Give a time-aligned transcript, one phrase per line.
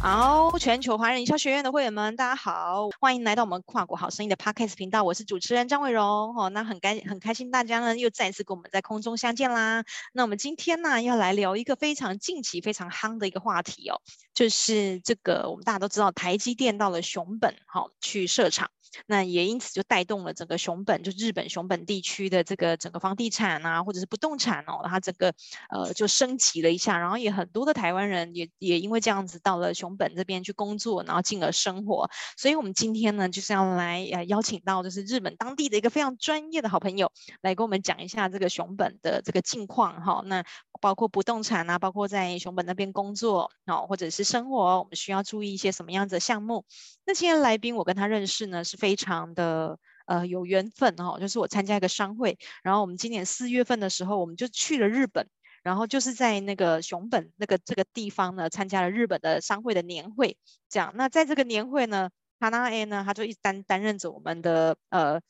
[0.00, 6.36] 好，全球华人营销学院的会员们，大家好，欢迎来到我们跨国好声音的 Podcast 频道，我是主持人张伟荣。
[6.36, 9.84] 哦，那很开很开心，大家呢又再一次跟我们在空中相见啦。
[10.12, 14.00] 那我们今天呢要来聊一个非常近期非常夯的一个话题哦，
[14.34, 18.70] 就是这个我们大家都知道，台积电到了熊本，好、哦、去设厂。
[19.06, 25.32] 那也因此就带动了整个熊本，就日本熊本地区的这个整个房地产啊，或者是不动产哦，它整个
[25.70, 32.08] 呃就升级了一下，然后也很多的台湾人也也因为这样子到了熊本这边去工作，然后进而生活。
[32.36, 37.12] 所以我们今天呢就是要来呃邀请到就是日本当地的一个非常专业的好朋友
[37.42, 40.22] 来跟我们讲一下这个熊本的这个近况哈。
[40.26, 40.44] 那
[40.80, 46.64] 包括不动产啊，包括在熊本那边工作哦，或者是生活，我们需要注意一些什么样子的项目？
[47.04, 55.28] 那今天来宾我跟他认识呢是非常的呃有缘分哦，就是我参加一个商会，然后我们今年四月份的时候，我们就去了日本，
[55.62, 60.36] 然后就是在那个熊本那个这个地方呢，参加了日本的商会的年会，
[60.68, 60.92] 这样。
[60.96, 65.20] 那在这个年会呢哈纳 A 呢，他就一担担任着我们的呃。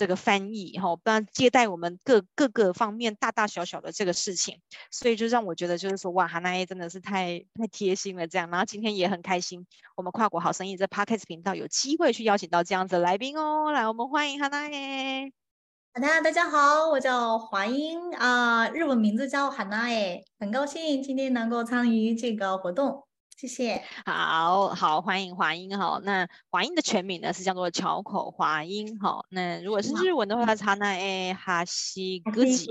[0.00, 4.58] 这个翻译哈，不然接待我们各各个方面大大小小的这个事情，
[4.90, 8.48] 所以就让我觉得就是说哇，哈娜耶真的是太太贴心了这样。
[8.50, 9.66] 然后今天也很开心，
[9.98, 15.30] 我们跨国好声音这 Podcast 频道有机会去邀请到这样子的来宾哦，来我们欢迎哈娜耶。
[15.92, 23.04] 好的，大家好，我叫华英啊、日文名字叫哈娜耶，很高兴今天能够参与这个活动。
[23.40, 25.98] 谢谢，好好欢迎华英哈。
[26.02, 29.24] 那华英的全名呢是叫做桥口华英哈。
[29.30, 32.66] 那如果是日文的话，是哈娜耶哈西格吉。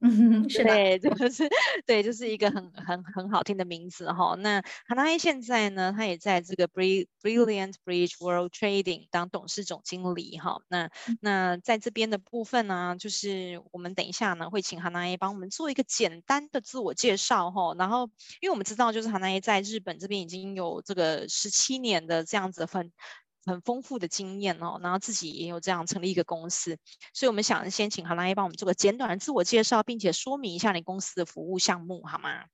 [0.00, 1.48] 嗯， 是的，对，就是
[1.86, 4.34] 对，就是一个很很很好听的名字哈。
[4.38, 10.62] 那 Hanae 现在呢，他也在这个 Brilliant Bridge World Trading 当董事总经理哈。
[10.68, 17.74] 那那在这边的部分呢，就是我们等一下呢会请 Hanae 帮我们做一个简单的自我介绍哈。
[17.78, 18.10] 然后，
[18.40, 22.90] 因为我们知道就是 Hanae 在日本这边已经有这个十七年的这样子的分。
[23.48, 26.76] 很丰富的经验哦，然后自己也有这样成立一个公司，
[27.12, 32.44] 所以我们想先请 Hanae 帮我们做个简短的自我介绍，并且说明一下你公司的服务项目，好吗？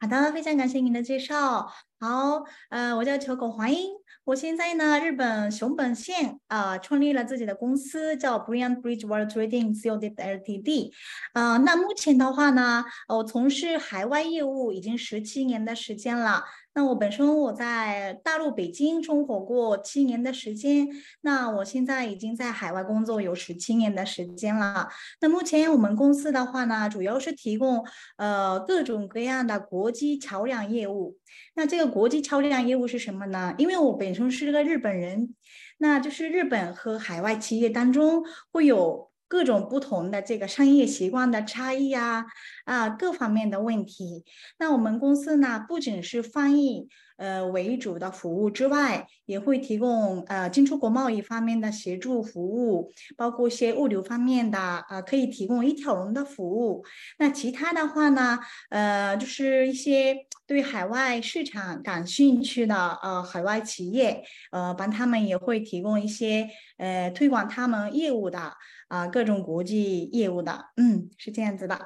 [0.00, 1.70] 好的，非常感谢您的介绍。
[2.00, 3.90] 好，呃，我叫桥口华英，
[4.24, 10.92] 我现在呢，日本熊本县啊、创立了自己的公司，叫 Brian Bridge World Trading Co Ltd。
[11.32, 16.44] 啊、那目前的话呢，我从事海外业务已经十七年的时间了。
[16.76, 20.86] 那我本身我在大陆北京生活过七年的时间，
[21.22, 24.90] 那我现在已经在海外工作有十七年的时间了。
[25.22, 27.82] 那目前我们公司的话呢，主要是提供
[28.18, 31.16] 呃各种各样的国际桥梁业务。
[31.54, 33.54] 那这个国际桥梁业务是什么呢？
[33.56, 35.34] 因为我本身是个日本人，
[35.78, 38.22] 那就是日本和海外企业当中
[38.52, 39.10] 会有。
[39.28, 42.24] 各种不同的这个商业习惯的差异啊，
[42.64, 44.24] 啊，各方面的问题。
[44.58, 56.84] 那我们公司呢，不仅是翻译呃为主的服务之外，也会提供呃进出口贸易方面的协助服务，包括一些物流方面的呃可以提供一条龙的服务。
[57.18, 58.38] 那其他的话呢，
[58.70, 60.16] 呃，就是一些
[60.46, 66.48] 对海外市场感兴趣的呃海外企业，呃，帮他们也会提供一些
[66.78, 68.52] 呃推广他们业务的。
[68.88, 71.76] 啊，各种国际业务的，嗯，是这样子的。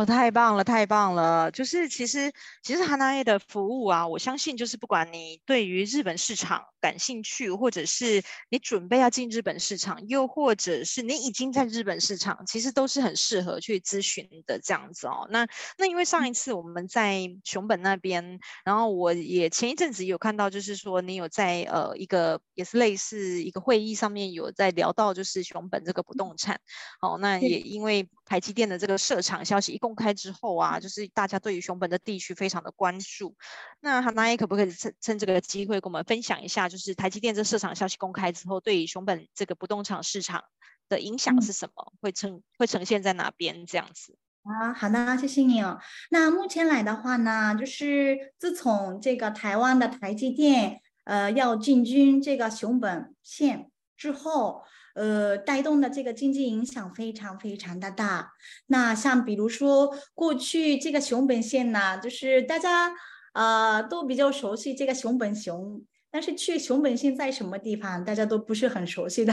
[0.00, 1.50] 哦，太棒了，太棒了！
[1.50, 15.28] 就是其实，其实 Hanae 的服务啊，我相信就是不管你对于日本市场感兴趣，或者是你准备要进日本市场，又或者是你已经在日本市场，其实都是很适合去咨询的这样子哦。
[15.30, 15.46] 那
[15.76, 26.58] 那因为上一次我们在熊本那边，然后我也前一阵子有看到，就是说你有在呃一个也是类似一个会议上面有在聊到就是熊本这个不动产，
[27.02, 33.34] 哦，那也因为台积电的这个设厂消息一公开之后啊，就是大家对于熊本的地区非常的关注。
[33.80, 36.68] 那 Hanae 可不可以趁趁这个机会跟我们分享一下？
[36.68, 40.44] 就是台积电这市场消息公开之后，对于熊本这个不动产市场
[40.88, 41.92] 的影响是什么？
[41.92, 44.16] 嗯、会呈会呈现在哪边这样子？
[44.44, 45.80] 啊，好的，谢谢你哦。
[46.10, 54.62] 那目前来的话呢，就是自从这个台湾的台积电呃要进军这个熊本县之后，
[54.94, 58.32] 呃带动的这个经济影响非常非常的大。
[58.66, 62.92] 那像比如说过去这个熊本县呢，就是大家
[63.34, 65.82] 呃都比较熟悉这个熊本熊。
[66.12, 69.32] 但是去熊本县在什么地方，大家都不是很熟悉的。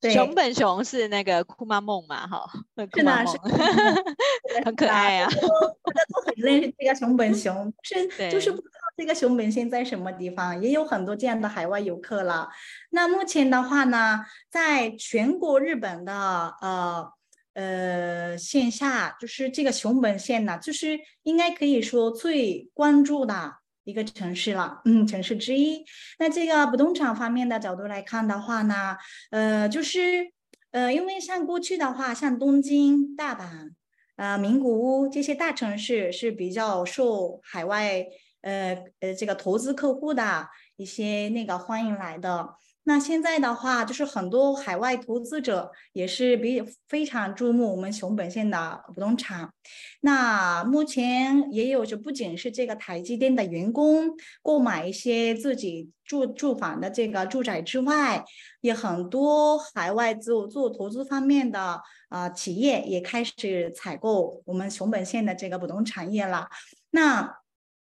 [0.00, 3.26] 对，熊本熊是那个库玛梦嘛，哈，是的，
[4.54, 5.28] 是很可爱啊。
[5.28, 12.48] 大家都很认识这个熊本熊，是就是不知道这个熊本县在什么地方，也有很多这样的海外游客了。
[12.90, 16.12] 那目前的话呢，在全国日本的
[16.60, 17.12] 呃
[17.54, 23.54] 呃线下，就是这个熊本县呢，就是应该可以说最关注的。
[23.88, 25.82] 一个城市了，嗯，城市之一。
[26.18, 28.98] 那这个不动产方面的角度来看的话呢，
[29.30, 30.30] 呃，就是
[30.72, 33.70] 呃，因为像过去的话，像东京、大阪、
[34.16, 38.04] 呃，名古屋这些大城市是比较受海外
[38.42, 40.46] 呃呃这个投资客户的
[40.76, 42.56] 一些那个欢迎来的。
[42.88, 49.52] 那现在的话，就是很多海外投资者也是比非常注目我们熊本县的不动产。
[50.00, 58.24] 那目前也有，就不仅是这个台积电的员工购买一些自己住住房的这个住宅之外，
[58.62, 66.48] 也很多海外做做投资方面的啊、企业也开始采购我们熊本县的这个不动产业了。
[66.92, 67.36] 那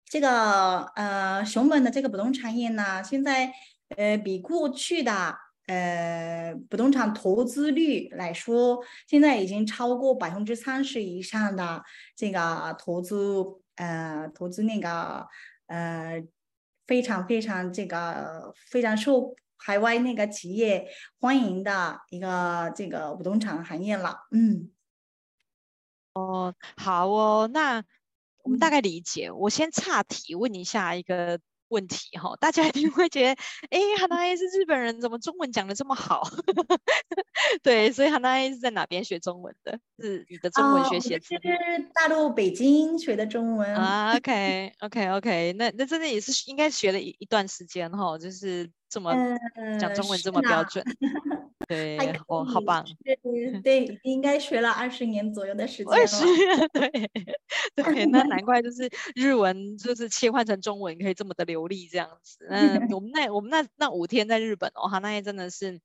[0.06, 3.52] 这个呃熊本的这个不动产业呢，现在。
[3.98, 5.36] 呃，比过去的
[5.68, 11.82] 呃不动产投资率来说，现在已经超过百分之三十以上的
[12.16, 13.44] 这个投资，
[13.76, 15.28] 呃，投资那个
[15.68, 16.24] 呃
[16.86, 20.88] 非常非常这个非常受海外那个企业
[21.20, 24.28] 欢迎的一个这个不动产行业了。
[24.32, 24.70] 嗯，
[26.14, 27.84] 哦，好哦，那
[28.44, 29.30] 我们大概理解。
[29.30, 31.40] 嗯、我先岔题问一下一个。
[31.74, 33.42] 问题哈，大家一定会觉得，
[33.72, 36.22] 哎，哈娜耶是日本人，怎么中文讲的这么好？
[37.64, 39.80] 对，所以哈娜耶是在哪边学中文的？
[40.00, 41.30] 是你的中文学写字？
[41.36, 44.16] 是大陆北京学的中文啊。
[44.16, 49.14] OK OK OK，那那真的也是应该学了一一段时间哈，就是这么
[49.80, 50.86] 讲中文这么标准。
[51.70, 52.86] 呃对，哦，好棒！
[53.04, 53.16] 对
[53.62, 55.94] 对，应该学了二十年左右的时间了。
[55.94, 57.10] 二十年，对
[57.76, 62.46] 对，那难怪就是日文就是切换成中文可以这么的流利这样子。
[62.50, 65.80] 嗯， 我们那我们那那五天在日本哦，哈，那也真的是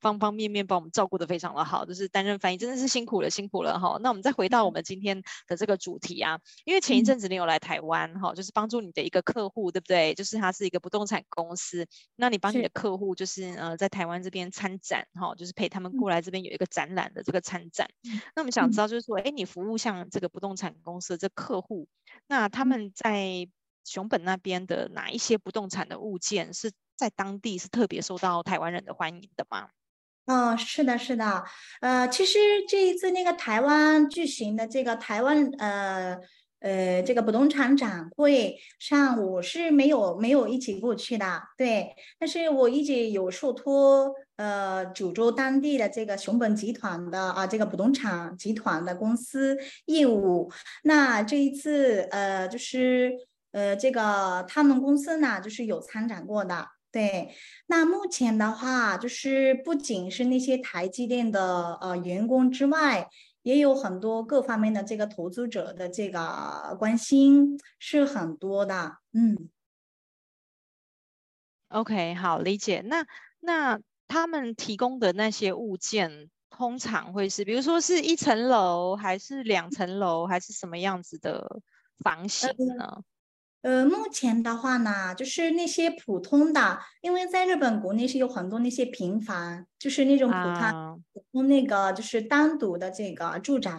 [0.00, 3.98] 方方面面把我们照顾得非常的好，就是担任翻译真的是辛苦了，辛苦了哈。
[4.00, 10.14] 那我们再回到我们今天的这个主题啊，因为前一阵子你有来台湾哈，就是帮助你的一个客户，对不对？
[10.14, 11.86] 就是他是一个不动产公司，
[12.16, 15.06] 那你帮你的客户就是呃在台湾这边参展。
[15.16, 17.88] 好，就是陪他们过来这边有一个展览的这个参展。
[18.04, 21.88] 嗯、那我们想知道，就是说，哎，你服务像这个不动产公司的这客户，
[22.26, 23.48] 那他们在
[23.84, 29.68] 熊本那边的哪一些不动产的物件是在当地是特别受到台湾人的欢迎的吗？
[30.26, 31.44] 哦，是的，是的。
[31.80, 36.18] 呃，其实这一次那个台湾举行的这个台湾呃。
[36.66, 50.50] 呃，这个不动产展会上我是没有没有一起过去的，对，但是我一直有受托呃九州当地的这个熊本集团的啊这个不动产集团的公司业务，
[50.82, 53.12] 那这一次呃就是
[53.52, 57.30] 呃这个他们公司呢就是有参展过的，对，
[57.68, 63.06] 那目前的话就是不仅是那些台积电的呃员工之外。
[63.46, 69.48] 也有很多各方面的这个投资者的这个关心是很多的，嗯
[71.68, 72.80] ，OK，好，理解。
[72.80, 73.06] 那
[73.38, 81.60] 那他们提供的那些物件，通常会是，比如说是一层楼，还是两层楼，还是什么样子的
[82.02, 83.04] 房型呢？
[83.66, 93.72] 嗯呃，目前的话呢，就是那些普通的，因为在日本国内是有很多那些平房，就是那种普通、啊、普通那个就是单独的这个住宅，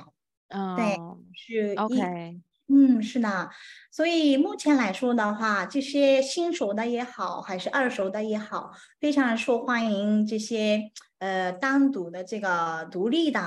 [0.50, 0.98] 嗯，对，
[1.34, 3.50] 是 OK，嗯，是的，
[3.90, 10.26] 所以目前来说的话，这些新手的也好，还是二手的也好，非常受欢迎。
[10.26, 13.40] 这些呃单独的这个独立的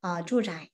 [0.00, 0.70] 啊、呃、住宅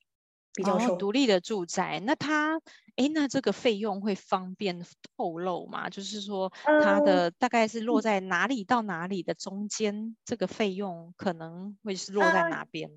[0.54, 2.60] 比较独立的住宅，那它。
[2.96, 4.84] 哎，那这个费用会方便
[5.16, 5.88] 透露吗？
[5.88, 12.90] 就是说，它的大概是落在哪里到哪里的中间，呃、这个费用可能会是落在哪边？
[12.90, 12.96] 呃、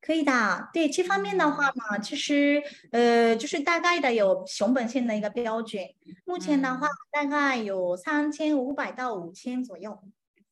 [0.00, 5.82] 可以的，对这方面的话嘛，其实呃，就是大概的有熊本县的一个标准，
[6.24, 9.98] 目前的话大概有三千五百到五千左右。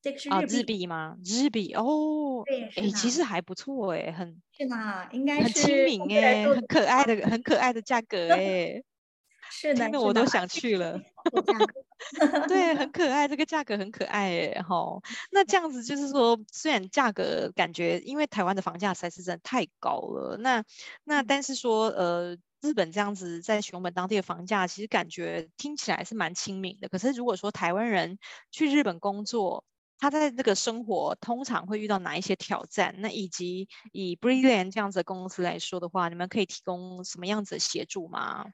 [0.01, 1.17] 这个是日币，啊、日币吗？
[1.25, 5.09] 日币哦，对，哎，其实还不错哎，很是吗？
[5.13, 8.83] 应该是很亲民哎，很可爱的，很可爱的价格哎，
[9.51, 11.01] 是的，那我都想去了。
[12.49, 15.01] 对，很可爱，这个价格很可爱哎，哈。
[15.33, 20.65] 那这样子就是说，虽然价格感觉，因为台湾的房价实在是真的太高了，那
[21.03, 26.89] 那但是说，呃，日本这样子在熊本当地的房价，其实感觉听起来是蛮亲民的。
[26.89, 28.19] 可是如果说台湾人
[28.53, 29.65] 去日本工作，
[29.99, 32.95] 他在这个生活通常会遇到哪一些挑战？
[32.99, 38.47] 那以及以 Brilliant 这样子的公司来说的话，你们可以提供什么样子的协助吗？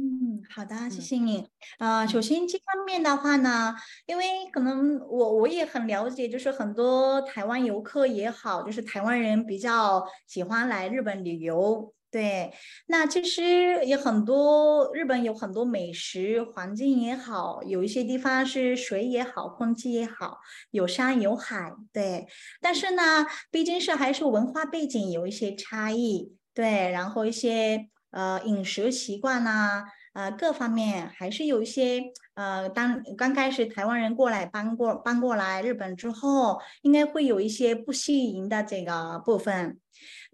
[0.00, 1.38] 嗯，好的，谢谢你。
[1.78, 3.74] 啊、嗯呃，首先这方面的话呢，
[4.06, 11.92] 因为可能我我也很了解，就是很多台湾游客也好，就是台湾人比较喜欢来日本旅游。
[12.10, 12.54] 对，
[12.86, 20.38] 那其实有很多日本有很多美食，环境也好，有一些地方是水也好，空气也好，
[20.70, 22.26] 有山有海，对。
[22.62, 29.84] 但是呢，毕竟是还是文化背景有一些差异，对，然后一些呃饮食习惯呐、
[30.14, 32.02] 呃各方面还是有一些
[32.34, 39.78] 呃，当刚开始台湾人过来搬过搬过来日本之后，应该会有一些不适应的这个部分。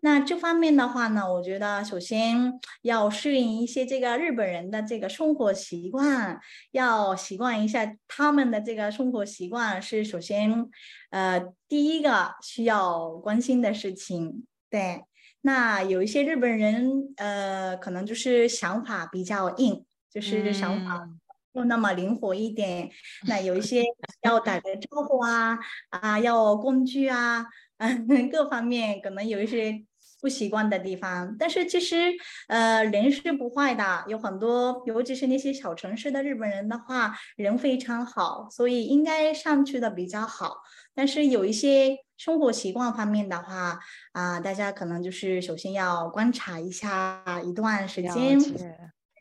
[0.05, 6.39] 那这方面的话呢，我觉得首先要适应一些这个日本人的这个生活习惯，
[6.73, 10.69] 要习惯一下他们的这个生活习惯是首先，
[11.09, 14.47] 呃，第一个需要关心的事情。
[14.69, 15.01] 对，
[15.41, 21.09] 那有一些日本人，呃，可能就是想法比较硬，就是想法
[21.51, 22.91] 不那么灵活一点。
[23.25, 23.83] 嗯、那有一些
[24.21, 25.59] 要打个招呼啊，
[25.89, 27.47] 啊，要工具啊，
[27.79, 29.83] 嗯， 各方面可能有一些。
[30.25, 32.15] 不习惯的地方，但是其实，
[32.49, 40.63] 呃，人是不坏的，有很多，尤其是那些小城市的日本人的话，人非常好，所以应该上去的比较好。
[40.95, 43.79] 但是有一些生活习惯方面的话，
[44.13, 48.39] 啊、呃，大家可能就是首先要观察一下一段时间，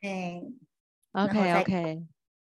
[0.03, 0.41] 哎
[1.11, 2.03] ，OK OK，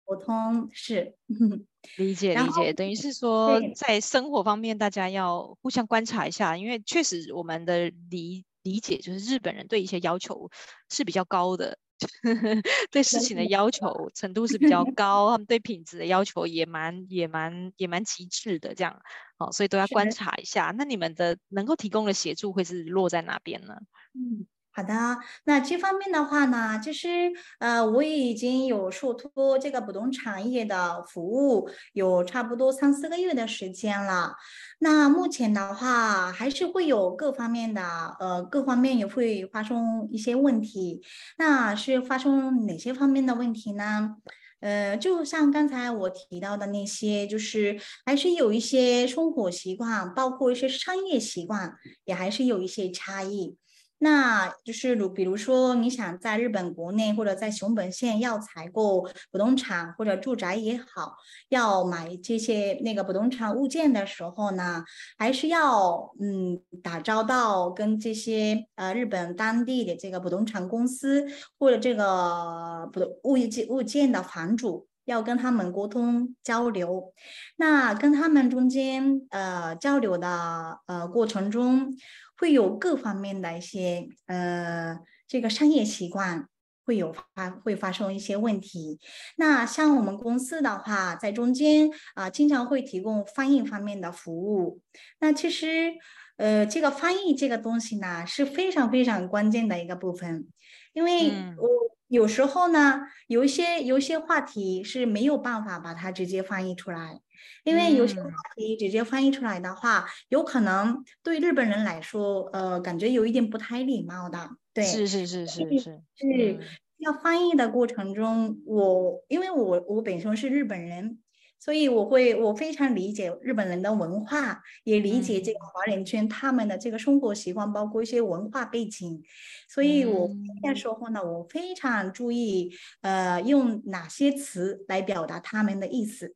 [0.05, 1.17] 沟通是
[1.97, 10.51] 理解理解，等于是说在生活方面大家要互相观察一下，因为确实我们的理理解就是日本人对一些要求
[10.89, 11.79] 是比较高的，
[12.91, 19.01] 对事情的要求程度是比较高，他们对品质的要求也蛮也蛮也蛮极致的，这样，
[19.39, 20.75] 哦，所以都要观察一下。
[20.77, 23.75] 那你们的能够提供的协助会是落在哪边呢？
[24.15, 24.47] 嗯。
[24.77, 34.35] 好的，那这方面的话呢，其实呃，我也已经有受托这个不动产业的服务，有差不多三四个月的时间了。
[34.81, 41.01] 那目前的话，还是会有各方面的呃，各方面也会发生一些问题。
[41.39, 44.17] 那是发生哪些方面的问题呢？
[44.59, 51.77] 呃，就像刚才我提到的那些，就是还是有一些生活习惯，包括一些商业习惯，
[52.07, 53.57] 也还是有一些差异。
[54.05, 61.17] 那就是如比如说，你想在日本国内或者在熊本县要采购不动产或者住宅也好，
[61.49, 64.85] 要买这些那个不动产物件的时候呢，
[65.17, 71.27] 还是要嗯打交道跟这些呃日本当地的这个不动产公司
[71.59, 77.15] 或者这个不物件物件的房主，要跟他们沟通交流。
[77.57, 81.97] 那跟他们中间呃交流的呃过程中。
[82.37, 86.49] 会有各方面的一些呃，这个商业习惯
[86.85, 88.99] 会有发会发生一些问题。
[89.37, 94.81] 那像我们公司的话，在中间啊、呃，经常会提供翻译方面的服务。
[95.21, 95.95] 那其实
[96.37, 100.47] 呃，这个翻译这个东西呢，是非常非常关键的一个部分，
[100.93, 101.69] 因为我
[102.09, 107.21] 有时候呢，有一些有一些话题是没有办法把它直接翻译出来。
[107.65, 114.51] 因为有些话题直接翻译出来的话，嗯、有可能对日本人来说，呃，感觉有一点不太礼貌的。
[114.73, 116.03] 对，是是是是是。
[116.15, 116.59] 是
[116.99, 121.19] 要翻译的过程中，我因为我我本身是日本人，
[121.65, 129.23] 所以我会我非常理解日本人的文化，也理解这个华人圈他们的这个生活习惯，包括一些文化背景。
[129.67, 130.29] 所以我
[130.63, 136.35] 那时候呢，我非常注意，呃，用哪些词来表达他们的意思。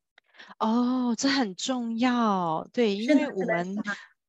[0.59, 3.77] 哦，这很重要，对，因为我们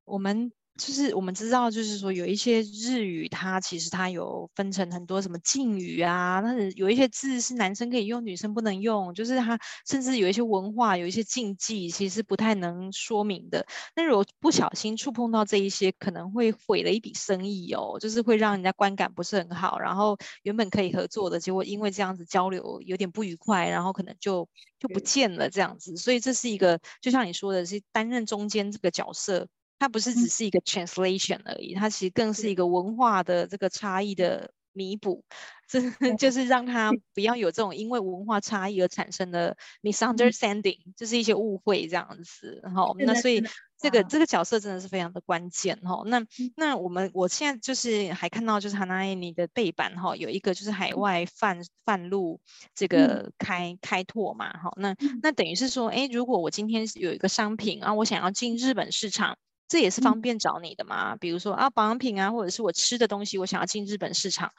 [0.04, 0.52] 我们。
[0.78, 13.66] 就是我们知道，就是说有一些日语，它其实它有分成很多什么敬语啊，那有一些字是男生可以用，女生不能用，就是它甚至有一些文化，有一些禁忌，其实不太能说明的。
[13.94, 24.48] 那如果不小心触碰到这一些，可能会毁了一笔生意哦，就是会让人家观感不是很好，然后原本可以合作的结果，因为这样子交流有点不愉快，然后可能就
[24.78, 25.96] 就不见了这样子。
[25.96, 29.46] 所以这是一个，就像你说的，是担任中间这个角色。
[29.80, 35.24] 它不是只是一个 translation 而已，它其实更是一个文化的这个差异的弥补，
[35.66, 35.80] 这
[36.16, 42.62] 就是让它 不要有这种因为文化差异而产生的 misunderstanding，就是一些误会这样子。
[42.74, 43.42] 好，那所以
[43.78, 46.02] 这个这个角色真的是非常的关键哈。
[46.04, 46.24] 那
[46.56, 52.38] 那我们我现在就是还看到就是 Hanae 你的背板哈，有一个就是海外贩贩路
[52.74, 59.38] 这个开开拓嘛，哈，那那等于是说，哎，如果我今天有一个商品啊，我想要进日本市场。
[59.70, 61.14] 这也是方便找你的吗？
[61.14, 64.50] 嗯、比如说啊，保养品啊，或者是我吃的东西，我想要进日本市场，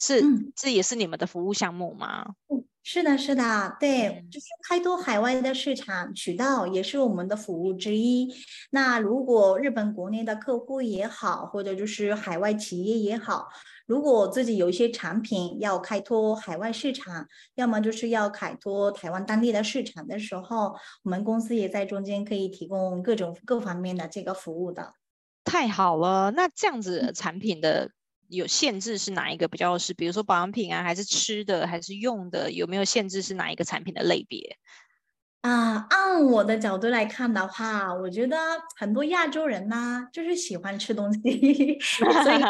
[0.00, 2.24] 是、嗯、这也是你们的服务项目吗？
[2.86, 8.28] 是的，是的，对，嗯、就是开拓海外的市场渠道，也是我们的服务之一。
[8.72, 13.48] 那如果日本国内的客户也好，或者就是海外企业也好，
[13.86, 24.92] 如果自己有一些产品要开拓海外市场，要么就是要开拓台湾当地的市场的时候，我们公司也在中间可以提供各种各方面的这个服务的。
[25.42, 27.90] 太好了，那这样子产品的。
[28.28, 32.50] 有限制是哪一个比较是，比如说保养品啊，还是吃的，还是用的？
[32.52, 34.56] 有没有限制是哪一个产品的类别？
[35.44, 38.34] 啊，按我的角度来看的话，我觉得
[38.78, 42.42] 很多亚洲人呢，就是喜欢吃东西， 所以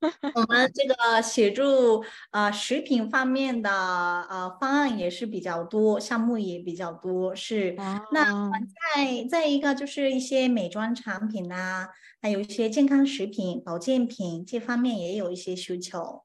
[0.34, 7.34] 我们这个协助呃食品方面的呃方案也是比较多，项目也比较多。
[7.34, 8.50] 是，啊、那
[8.94, 11.90] 再再一个就是一些美妆产品啊，
[12.22, 16.22] 还有一些健康食品、保健品这方面也有一些需求。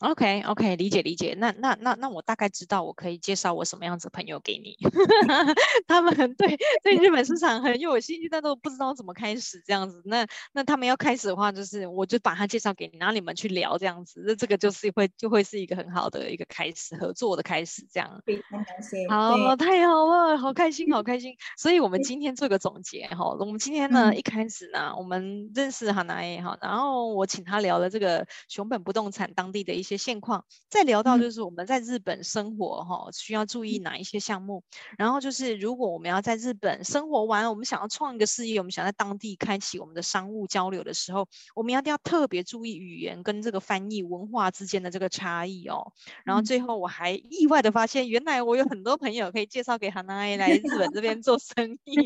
[0.00, 1.34] OK OK，理解理解。
[1.38, 4.76] 那那那那我大概知道，我可以介绍我什么样子的朋友给你。
[5.88, 10.02] 他们对对日本市场很有兴趣，但都不知道怎么开始这样子。
[10.04, 14.22] 那那他们要开始的话，就是我就把他介绍给你，然后你们去聊这样子。
[14.26, 18.22] 那这个就是会就会是一个很好的一个开始，合作的开始这样。
[18.26, 19.08] 非常感谢。
[19.08, 21.34] 好，太好了，好开心，好开心。
[21.56, 23.24] 所以我们今天做个总结哈。
[23.38, 29.96] 我们今天呢，嗯、一开始呢，我们认识哈娜 A 哈，然后我请他聊了这个熊本不动产当地的一些。
[29.96, 34.64] 些现况，再聊到就是我们在日本生活哈，需要注意哪一些项目？
[34.98, 45.92] 然后就是如果我们要在日本生活完，我们想要创一个事业，我们想在当地开启我们的商务交流的时候，我们一定要特别注意语言跟这个翻译文化之间的这个差异哦。
[46.24, 51.96] 然后最后我还意外的发现，原来我有很多朋友可以介绍给韩娜 A 来日本这边做生意。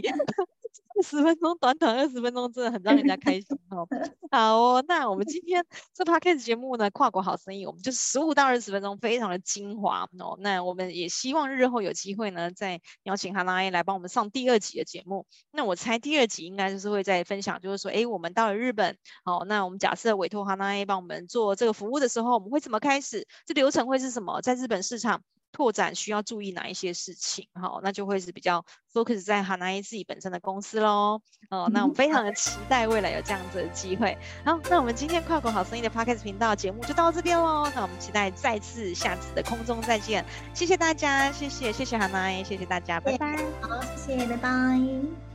[1.04, 3.86] 十分钟，短短二十分钟，真的很让人家开心哦。
[4.30, 5.64] 好哦，那我们今天
[5.94, 10.36] 这 podcast 节目呢，跨国好生意，我们就十五到二十分钟，非常的精华哦。
[10.40, 15.26] 那我们也希望日后有机会呢，再邀请哈娜 A 来帮我们上第二集的节目。
[15.50, 23.26] 那我猜第二集应该就是会再分享，就是说，哎，我们到了日本，好，那我们假设委托哈娜 A 帮我们做这个服务的时候，我们会怎么开始？
[23.46, 24.40] 这流程会是什么？
[24.42, 25.22] 在日本市场。
[25.52, 27.46] 拓展需要注意哪一些事情？
[27.54, 31.20] 哈，那就会是比较 focus 在哈娜伊自己本身的公司喽。
[31.50, 34.16] 哦，那我们非常的期待未来有这样子的机会。
[34.44, 37.70] 好，那我们今天跨国好声音的 Podcast 频道节目就到这边喽。
[37.74, 40.24] 那我们期待再次下次的空中再见。
[40.54, 43.36] 谢谢大家，谢谢谢谢哈娜伊谢谢大家，拜拜。
[43.60, 45.29] 好，谢谢，拜拜。